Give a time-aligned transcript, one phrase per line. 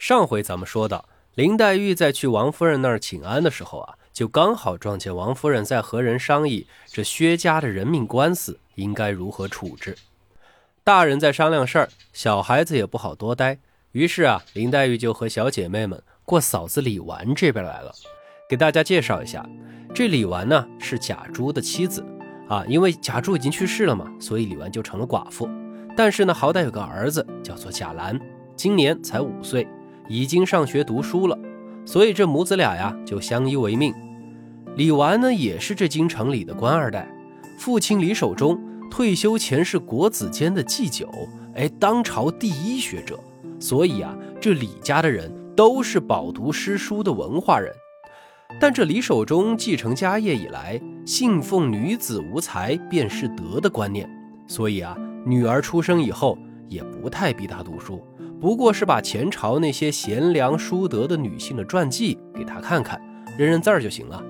[0.00, 1.04] 上回咱们说到，
[1.34, 9.94] 林黛玉在去王夫人那儿请安的时候啊，就刚好撞见王夫人在和人商议这薛家的人命官司应该如何处置。
[10.82, 13.58] 大人在商量事儿，小孩子也不好多待，
[13.92, 17.92] 于是啊，林黛玉就和小姐妹们过嫂子李纨这边来了。
[18.48, 19.46] 给大家介绍一下，
[19.94, 22.02] 这李纨呢是贾珠的妻子
[22.48, 25.46] 啊，因为贾珠已经去世了嘛，所以李纨就成了寡妇。
[25.94, 28.18] 但是呢，好歹有个儿子叫做贾兰，
[28.56, 29.68] 今年才五岁。
[30.10, 31.38] 已经上学读书了，
[31.86, 33.94] 所以这母子俩呀就相依为命。
[34.74, 37.08] 李纨呢也是这京城里的官二代，
[37.60, 41.08] 父亲李守忠退休前是国子监的祭酒，
[41.54, 43.20] 哎，当朝第一学者，
[43.60, 47.72] 所以啊，这李家的人都是饱读诗书的文化人。
[48.58, 54.10] 但这李守忠继承家业以来，信奉女子无才便是德的观念，
[54.48, 56.36] 所以啊，女儿出生以后
[56.68, 58.04] 也不太逼她读书。
[58.40, 62.98] 不过是把前朝那些贤良淑德的女性的传记给他看看，
[63.36, 64.22] 认认字儿就行了。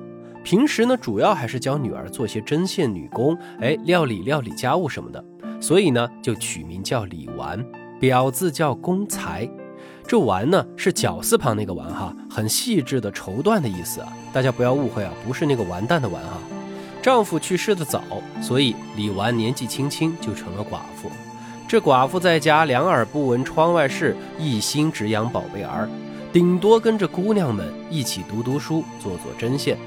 [0.42, 5.25] 平时呢，主要还是教女儿做些针线女工，哎，料理料理家务什么的。
[5.61, 7.64] 所以呢，就取名叫李纨，
[8.00, 9.48] 表字叫公才。
[10.08, 14.12] 这纨呢，是绞丝旁那个纨哈，很细致的绸缎的意思啊。
[14.33, 16.38] 大家不要误会啊，不是那个完蛋的完哈。
[17.00, 18.03] 丈夫去世的早，
[18.42, 21.08] 所以李纨年纪轻轻就成了寡妇。
[21.70, 25.88] 这寡妇在家两耳不闻窗外事，一心只养宝贝儿，
[26.32, 29.78] 顶多跟着姑娘们一起读读书，做做针线。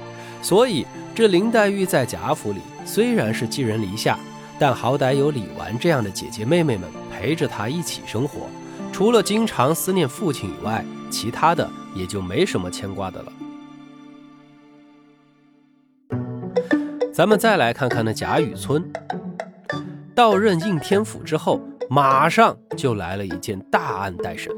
[0.42, 4.18] 所以这林黛玉在贾府里虽然是寄人篱下，
[4.58, 8.48] 但好歹有李纨这样的姐姐妹妹们陪着她一起生活。
[8.94, 13.34] 除了经常思念父亲以外，其他的也就没什么牵挂的了。
[17.14, 18.90] 咱们再来看看那贾雨村，
[20.16, 21.60] 到任应天府之后。
[21.90, 24.52] 马上就来了一件大案待审，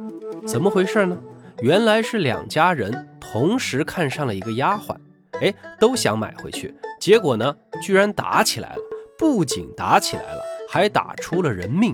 [0.47, 1.17] 怎么回事呢？
[1.61, 4.95] 原来是两家人同时看上了一个丫鬟，
[5.41, 8.81] 哎，都想买回去，结果呢，居然打起来了。
[9.17, 11.93] 不仅打起来了，还打出了人命。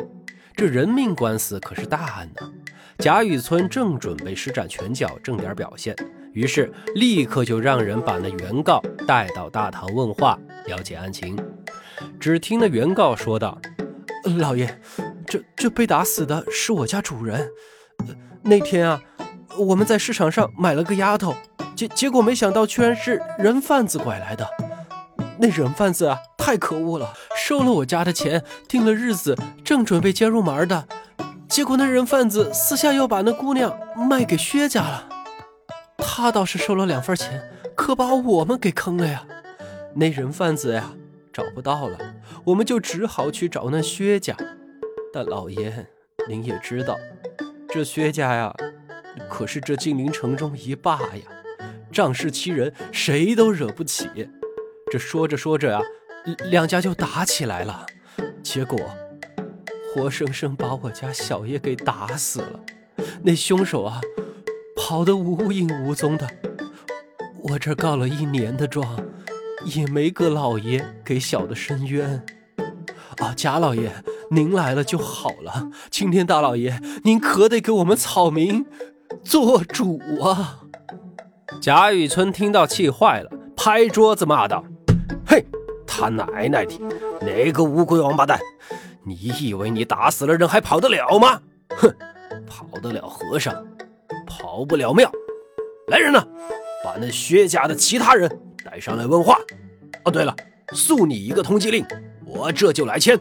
[0.55, 2.51] 这人命官司可是大案呢。
[2.97, 5.95] 贾雨村正准备施展拳脚挣点表现，
[6.33, 10.37] 于是立刻就让人把那原告带到大堂问话，
[10.67, 11.37] 了解案情。
[12.19, 13.59] 只听那原告说道
[14.37, 14.79] ：“老爷。”
[15.31, 17.49] 这这被打死的是我家主人。
[18.41, 19.01] 那天啊，
[19.57, 21.33] 我们在市场上买了个丫头，
[21.73, 24.45] 结结果没想到居然是人贩子拐来的。
[25.39, 30.85] 那人贩子啊，太可恶了，收了我家的钱，定了日子，正准备接入门的，
[31.47, 35.07] 结果那人贩子私下又把那姑娘卖给薛家了。
[35.97, 37.41] 他倒是收了两份钱，
[37.73, 39.23] 可把我们给坑了呀。
[39.95, 40.91] 那人贩子呀，
[41.31, 41.97] 找不到了，
[42.43, 44.35] 我们就只好去找那薛家。
[45.13, 45.85] 但老爷，
[46.29, 46.97] 您也知道，
[47.67, 48.55] 这薛家呀，
[49.29, 51.23] 可是这金陵城中一霸呀，
[51.91, 54.07] 仗势欺人，谁都惹不起。
[54.89, 55.81] 这说着说着呀，
[56.49, 57.85] 两家就打起来了，
[58.41, 58.79] 结果
[59.93, 62.59] 活生生把我家小爷给打死了。
[63.21, 63.99] 那凶手啊，
[64.77, 66.25] 跑得无影无踪的。
[67.43, 68.97] 我这告了一年的状，
[69.65, 72.25] 也没个老爷给小的伸冤。
[73.17, 73.91] 啊，贾老爷。
[74.33, 78.65] 您来了就好了，青天大老爷，您可得给我们草民
[79.25, 80.61] 做主啊！
[81.61, 84.63] 贾雨村听到气坏了，拍桌子骂道
[85.27, 85.45] ：“嘿，
[85.85, 86.79] 他奶奶的，
[87.19, 88.39] 哪个乌龟王八蛋！
[89.03, 91.41] 你以为你打死了人还跑得了吗？
[91.75, 91.93] 哼，
[92.47, 93.53] 跑得了和尚，
[94.25, 95.11] 跑不了庙。
[95.87, 96.25] 来人呐，
[96.85, 98.31] 把那薛家的其他人
[98.63, 99.37] 带上来问话。
[100.05, 100.33] 哦，对了，
[100.71, 101.85] 速你一个通缉令，
[102.25, 103.19] 我这就来签。”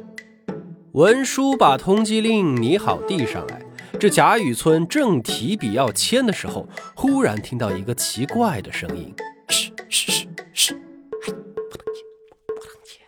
[0.92, 3.62] 文书把通缉令拟好递上来，
[4.00, 9.14] 这贾雨村正提笔要签的时候，忽然听到一个奇怪的声音
[9.48, 10.74] ：“嘘嘘嘘嘘，
[11.24, 11.94] 不能
[12.84, 13.06] 签，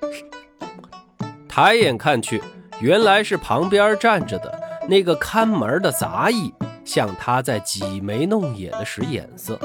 [0.00, 2.42] 不能签。”抬眼看去，
[2.80, 6.52] 原来是旁边站着的那个看门的杂役
[6.84, 9.60] 向他在挤眉弄眼的使眼色。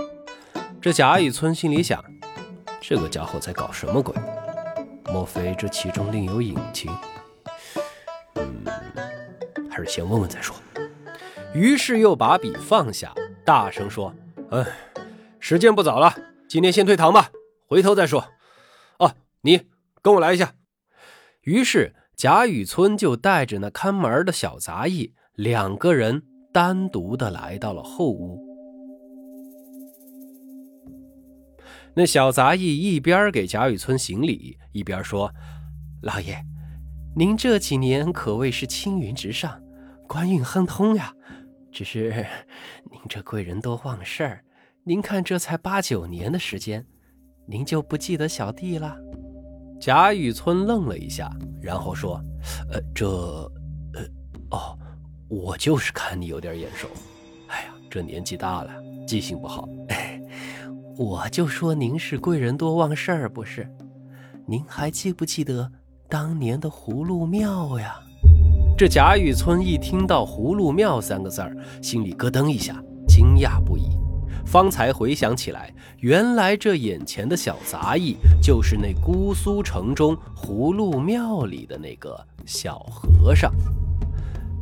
[0.79, 2.03] 这贾雨村心里想：
[2.79, 4.13] 这个家伙在搞什么鬼？
[5.11, 6.91] 莫非这其中另有隐情？
[8.37, 10.55] 嗯还是先问问再说。
[11.53, 13.13] 于是又把笔放下，
[13.45, 14.13] 大声说
[14.51, 14.65] ：“哎，
[15.39, 16.13] 时间不早了，
[16.47, 17.31] 今天先退堂吧，
[17.67, 18.23] 回头再说。
[18.99, 19.61] 哦，你
[20.01, 20.53] 跟我来一下。”
[21.43, 28.45] 于是贾雨村就带着那看门的小杂役两个人单独的来到了后屋。
[31.95, 35.33] 那小杂役一边给贾雨村行礼，一边说
[36.03, 36.43] ：“老爷，
[37.17, 39.59] 您这几年可谓是青云直上。”
[40.07, 41.11] 官运亨通呀，
[41.71, 42.11] 只是
[42.91, 44.43] 您这贵人多忘事儿，
[44.83, 46.85] 您看这才八九年的时间，
[47.47, 48.95] 您就不记得小弟了？
[49.81, 52.23] 贾雨村愣了一下，然后说
[52.71, 53.09] ：“呃，这，
[53.93, 54.01] 呃，
[54.51, 54.77] 哦，
[55.27, 56.87] 我就是看你有点眼熟。
[57.47, 58.71] 哎呀，这年纪大了，
[59.07, 59.67] 记性不好。
[59.89, 60.21] 哎，
[60.97, 63.67] 我就说您是贵人多忘事儿，不是？
[64.45, 65.69] 您还记不记得
[66.09, 67.99] 当年的葫芦庙呀？”
[68.77, 73.89] 这贾雨村一听到“葫芦庙”三个字儿，心里咯噔一下，惊讶不已。
[74.45, 83.51] 方才回想起来，原来这眼前的小杂役就是那姑苏城中葫芦庙里的那个小和尚。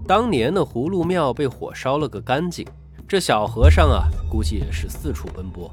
[0.08, 2.66] 当年的葫芦庙被火烧了个干净，
[3.08, 5.70] 这小和尚啊，估计也是四处奔波，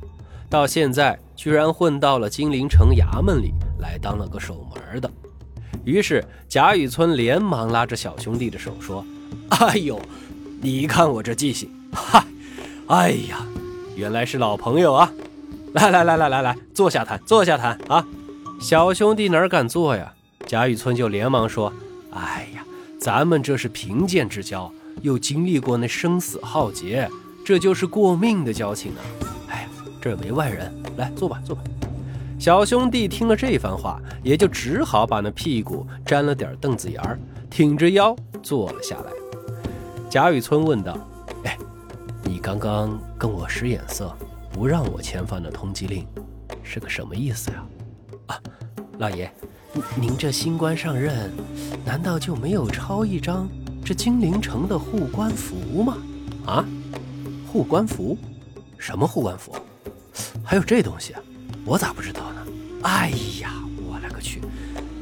[0.51, 5.11] 到现在居然混到了金陵城衙门里来当了个守门的。
[5.85, 9.05] 于是贾雨村连忙拉着小兄弟的手说
[9.51, 10.01] ：“哎呦，
[10.61, 12.25] 你看我这记性，嗨，
[12.87, 13.45] 哎呀！”
[13.95, 15.13] 原来是老朋友啊！
[15.75, 18.07] 来来来来来来，坐下谈，坐下谈啊！
[18.61, 20.13] 小兄弟哪敢坐呀？
[20.47, 21.73] 贾雨村就连忙说
[22.15, 22.65] ：“哎呀，
[22.99, 27.11] 咱们这是贫贱之交，又经历过那生死浩劫，
[27.45, 29.03] 这就是过命的交情啊！
[29.49, 29.69] 哎呀，
[30.01, 31.63] 这没外人，来坐吧，坐吧。”
[32.43, 37.17] 小兄弟听了这番话，也就只好把那屁股沾了点凳子沿儿，
[37.49, 39.13] 挺着腰坐了下来。
[40.11, 40.99] 贾雨村问道。
[41.45, 41.57] 哎
[42.25, 44.13] 你刚刚跟我使眼色，
[44.51, 46.05] 不让我签发那通缉令，
[46.65, 47.65] 是个什么意思呀？
[48.27, 48.41] 啊，
[48.99, 49.33] 老爷，
[49.95, 51.31] 您这新官上任，
[51.85, 53.49] 难道就没有抄一张
[53.85, 55.97] 这金陵城的护官符吗？
[56.47, 56.65] 啊，
[57.47, 58.19] 护官符？
[58.79, 59.55] 什么护官符？
[60.43, 61.23] 还有这东西啊？
[61.65, 62.47] 我咋不知道呢？
[62.83, 63.11] 哎
[63.41, 63.53] 呀，
[63.87, 64.41] 我勒个去！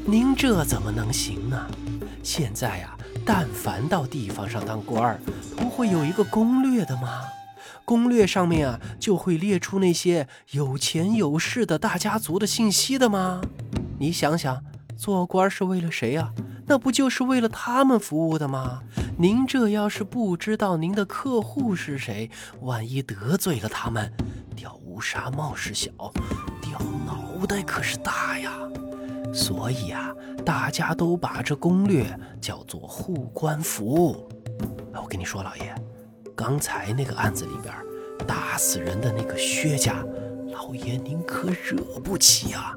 [0.04, 1.66] 您这怎么能行呢？
[2.22, 2.96] 现在呀。
[3.24, 5.20] 但凡到地方上当官儿，
[5.56, 7.22] 不会有一个攻略的吗？
[7.84, 13.40] 攻略上面啊，就会列出那些有钱有势的大家族的信息的吗？
[13.98, 14.62] 你想想，
[14.96, 16.32] 做官是为了谁呀？
[16.66, 18.82] 那不就是为了他们服务的吗？
[19.18, 22.30] 您这要是不知道您的客户是谁，
[22.60, 24.12] 万一得罪了他们，
[24.56, 25.90] 掉乌纱帽是小，
[26.78, 28.52] 脑袋可是大呀。
[29.32, 30.12] 所以啊，
[30.44, 32.04] 大家都把这攻略
[32.40, 34.28] 叫做护官符。
[34.92, 35.74] 我跟你说，老爷，
[36.34, 37.72] 刚才那个案子里边
[38.26, 40.04] 打死人的那个薛家，
[40.52, 42.76] 老爷您可惹不起啊！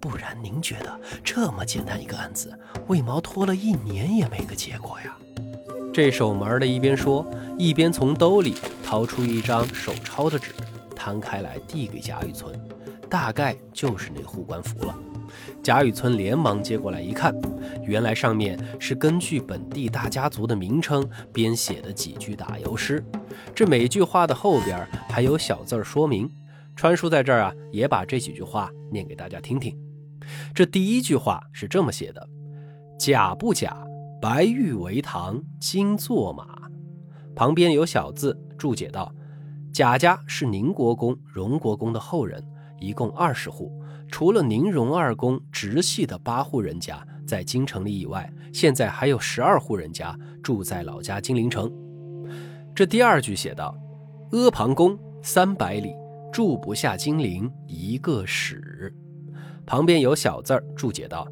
[0.00, 2.52] 不然您觉得这么简单一个案子，
[2.88, 5.16] 为毛拖了一年也没个结果呀？
[5.94, 7.24] 这守门的一边说，
[7.56, 10.50] 一边从兜里掏出一张手抄的纸，
[10.96, 12.52] 摊开来递给贾雨村，
[13.12, 14.98] 大概就是那护官符了。
[15.62, 17.38] 贾雨村连忙接过来一看，
[17.82, 23.04] 原来上面是根据本地大家族的名称编写的几句打油诗。
[23.54, 26.26] 这每句话的后边还有小字说明。
[26.74, 29.78] 川叔在这儿啊，也把这几句话念给大家听听。
[30.54, 32.26] 这第一句话是这么写的
[32.98, 33.76] ：“假不假，
[34.22, 36.62] 白玉为堂，金作马。”
[37.36, 39.14] 旁边有小字注解道
[39.70, 42.42] ：“贾家是宁国公、荣国公的后人，
[42.82, 43.72] 一共二十户。”
[44.10, 51.72] 除了宁荣二公直系的八户人家在京城里以外，现在还有十二户人家住在老家金陵城。
[52.74, 53.74] 这第二句写道
[54.32, 55.94] ：“阿房宫三百里，
[56.30, 58.94] 住不下金陵一个史。”
[59.64, 61.26] 旁边有小字儿注解道：“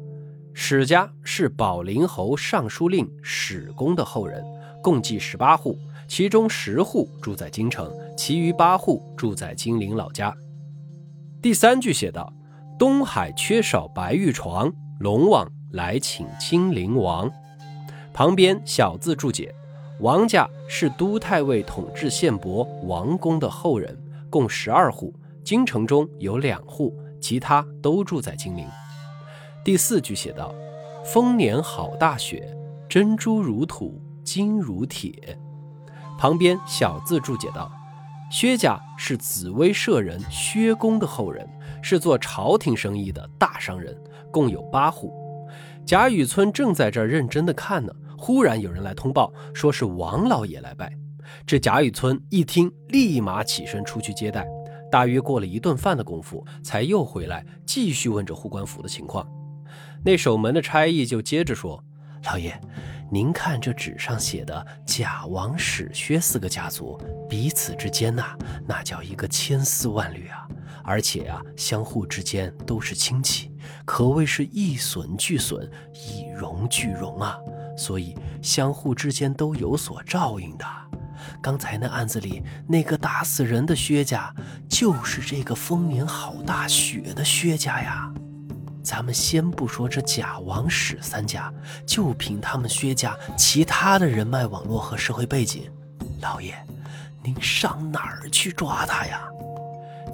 [0.51, 4.43] 史家是保陵侯尚书令史公的后人，
[4.81, 10.35] 共计十八户，其中十户住在京城，其余八户住在金陵老家。”
[11.41, 12.31] 第三句写道。
[12.77, 17.29] 东海缺少白玉床，龙王来请金陵王。
[18.11, 19.53] 旁边小字注解：
[19.99, 23.95] 王家是都太尉统治县伯王公的后人，
[24.31, 28.65] 共十二户，京城中有两户，其他都住在金陵。
[29.63, 30.55] 第四句写道：
[31.05, 32.51] 丰年好大雪，
[32.89, 35.37] 珍珠如土，金如铁。
[36.17, 37.71] 旁边小字注解道：
[38.31, 41.47] 薛家是紫薇社人薛公的后人。
[41.83, 43.97] 是做朝廷生意的大商人，
[44.31, 45.11] 共有八户。
[45.83, 50.95] 贾雨村正在这儿认真的看呢，忽然有人来通报，说是王老爷来拜。
[51.43, 54.45] 这贾雨村一听，立马起身出去接待。
[54.91, 59.27] 大约过了一顿饭的功夫，才又回来继续问着护官府的情况。
[60.05, 61.83] 那守门的差役就接着说
[62.25, 62.55] ：“老爷，
[63.11, 66.95] 您看这纸上写的贾王史薛四个家族，
[67.31, 70.45] 彼此之间呐，那叫一个千丝万缕啊。”
[70.83, 73.49] 而且啊，相互之间都是亲戚，
[73.85, 77.37] 可谓是一损俱损，一荣俱荣啊。
[77.77, 80.65] 所以相互之间都有所照应的。
[81.41, 84.35] 刚才那案子里那个打死人的薛家，
[84.67, 88.11] 就是这个丰年好大雪的薛家呀。
[88.83, 91.53] 咱们先不说这贾王史三家，
[91.85, 95.71] 就凭他们薛家其他的人脉网络和社会背景，
[96.19, 96.55] 老爷，
[97.23, 99.27] 您上哪儿去抓他呀？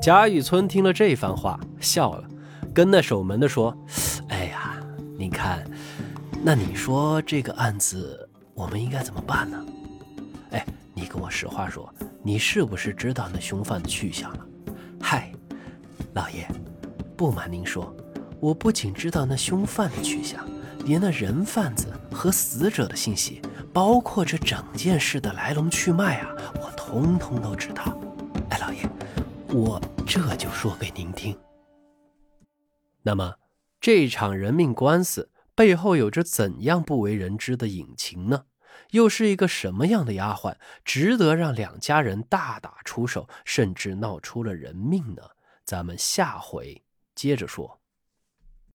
[0.02, 2.24] 贾雨村听了这番话，笑了，
[2.74, 3.76] 跟那守门的说
[4.30, 4.78] ：“哎呀，
[5.18, 5.64] 您看，
[6.44, 9.66] 那你说这个案子我们应该怎么办呢？
[10.52, 14.46] 哎，你跟我实话说，你是不是知道那凶犯的去向了？
[15.02, 15.32] 嗨，
[16.14, 16.48] 老爷，
[17.16, 17.94] 不瞒您说。”
[18.40, 20.48] 我不仅知道那凶犯的去向，
[20.86, 23.42] 连那人贩子和死者的信息，
[23.74, 26.30] 包括这整件事的来龙去脉啊，
[26.62, 27.84] 我通通都知道。
[28.50, 28.90] 哎，老爷，
[29.50, 31.38] 我这就说给您听。
[33.02, 33.36] 那么，
[33.82, 38.46] 这场人命官司背后有着怎样不为人知的隐情呢？
[38.92, 45.24] 又是一个什么样的丫鬟，值得让两家人大打出手，甚至闹出了人命呢？
[45.66, 46.82] 咱们下回
[47.14, 47.82] 接着说。